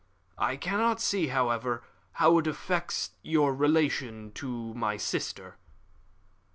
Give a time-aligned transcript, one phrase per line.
[0.39, 5.57] "I cannot see, however, how it affects your relation to my sister."